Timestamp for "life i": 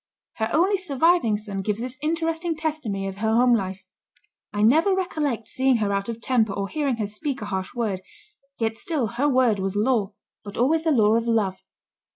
3.53-4.63